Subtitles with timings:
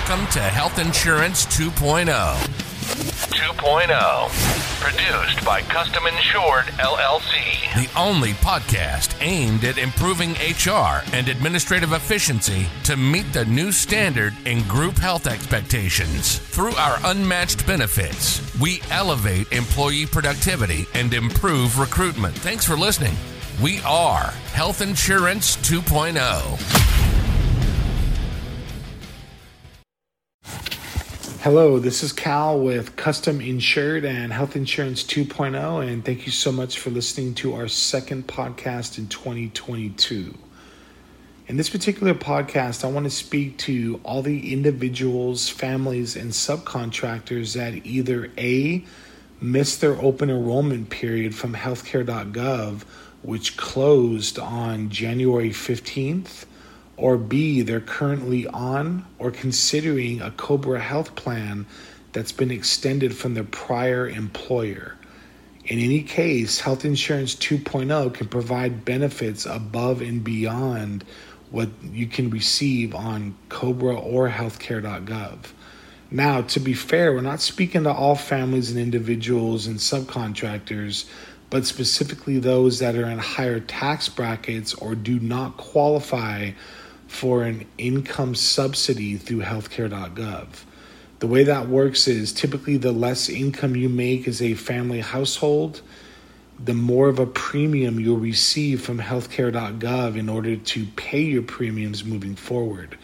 [0.00, 2.06] Welcome to Health Insurance 2.0.
[2.06, 4.80] 2.0.
[4.80, 7.74] Produced by Custom Insured LLC.
[7.74, 14.32] The only podcast aimed at improving HR and administrative efficiency to meet the new standard
[14.46, 16.38] in group health expectations.
[16.38, 22.34] Through our unmatched benefits, we elevate employee productivity and improve recruitment.
[22.36, 23.16] Thanks for listening.
[23.62, 26.99] We are Health Insurance 2.0.
[31.42, 36.52] Hello, this is Cal with Custom Insured and Health Insurance 2.0, and thank you so
[36.52, 40.36] much for listening to our second podcast in 2022.
[41.46, 47.54] In this particular podcast, I want to speak to all the individuals, families, and subcontractors
[47.54, 48.84] that either A,
[49.40, 52.82] missed their open enrollment period from healthcare.gov,
[53.22, 56.44] which closed on January 15th
[57.00, 61.66] or B, they're currently on or considering a Cobra health plan
[62.12, 64.96] that's been extended from their prior employer.
[65.64, 71.04] In any case, Health Insurance 2.0 can provide benefits above and beyond
[71.50, 75.38] what you can receive on Cobra or healthcare.gov.
[76.10, 81.06] Now, to be fair, we're not speaking to all families and individuals and subcontractors,
[81.48, 86.50] but specifically those that are in higher tax brackets or do not qualify
[87.10, 90.46] for an income subsidy through healthcare.gov.
[91.18, 95.82] The way that works is typically the less income you make as a family household,
[96.64, 102.04] the more of a premium you'll receive from healthcare.gov in order to pay your premiums
[102.04, 102.96] moving forward.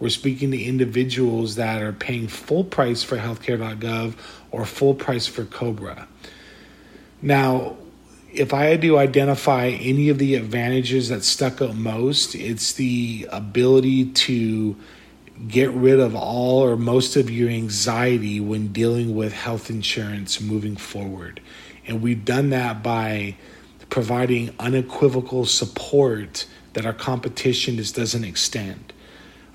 [0.00, 4.14] We're speaking to individuals that are paying full price for healthcare.gov
[4.50, 6.08] or full price for Cobra.
[7.22, 7.76] Now,
[8.32, 13.28] if I had to identify any of the advantages that stuck out most, it's the
[13.30, 14.76] ability to
[15.48, 20.76] get rid of all or most of your anxiety when dealing with health insurance moving
[20.76, 21.40] forward.
[21.86, 23.36] And we've done that by
[23.90, 28.91] providing unequivocal support that our competition just doesn't extend.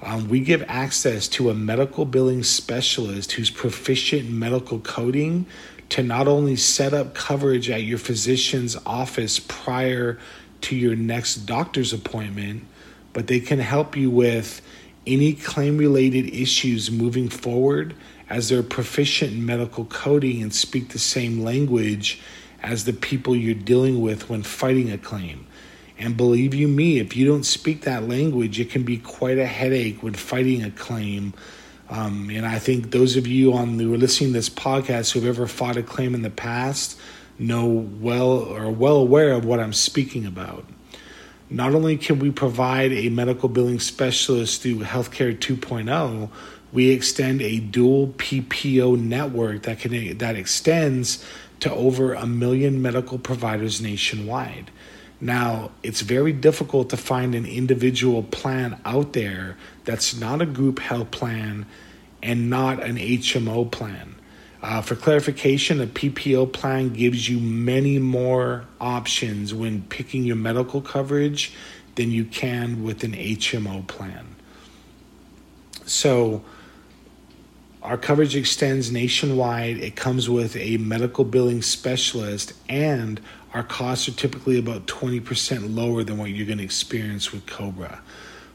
[0.01, 5.47] Um, we give access to a medical billing specialist who's proficient in medical coding
[5.89, 10.19] to not only set up coverage at your physician's office prior
[10.61, 12.65] to your next doctor's appointment,
[13.13, 14.61] but they can help you with
[15.07, 17.95] any claim related issues moving forward
[18.29, 22.21] as they're proficient in medical coding and speak the same language
[22.61, 25.46] as the people you're dealing with when fighting a claim.
[25.99, 29.47] And believe you me, if you don't speak that language, it can be quite a
[29.47, 31.33] headache when fighting a claim
[31.89, 35.25] um, and I think those of you on who are listening to this podcast who've
[35.25, 36.99] ever fought a claim in the past
[37.39, 40.65] know well or well aware of what I'm speaking about.
[41.49, 46.29] Not only can we provide a medical billing specialist through Healthcare 2.0,
[46.73, 51.23] we extend a dual PPO network that can that extends
[51.61, 54.71] to over a million medical providers nationwide.
[55.19, 60.79] Now, it's very difficult to find an individual plan out there that's not a group
[60.79, 61.65] health plan
[62.21, 64.15] and not an HMO plan.
[64.61, 70.81] Uh, for clarification, a PPO plan gives you many more options when picking your medical
[70.81, 71.53] coverage
[71.95, 74.35] than you can with an HMO plan.
[75.85, 76.43] So,
[77.87, 79.77] our coverage extends nationwide.
[79.77, 83.21] It comes with a medical billing specialist, and
[83.53, 88.01] our costs are typically about 20% lower than what you're going to experience with Cobra.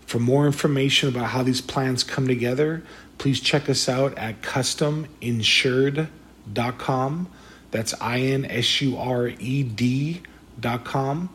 [0.04, 2.82] For more information about how these plans come together,
[3.16, 7.28] please check us out at custominsured.com.
[7.70, 11.30] That's I N S U R E D.com.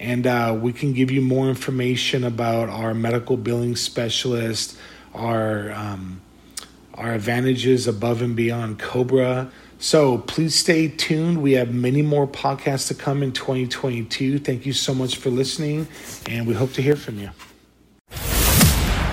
[0.00, 4.76] And uh, we can give you more information about our medical billing specialist,
[5.14, 6.20] our, um,
[6.96, 9.50] our advantages above and beyond Cobra.
[9.78, 11.42] So please stay tuned.
[11.42, 14.38] We have many more podcasts to come in 2022.
[14.38, 15.86] Thank you so much for listening,
[16.28, 17.30] and we hope to hear from you.